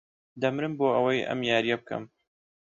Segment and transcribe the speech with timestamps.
[0.41, 2.03] دەمرم بۆ ئەوەی ئەم یارییە بکەم.